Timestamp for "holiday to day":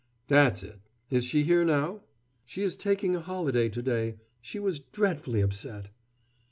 3.21-4.15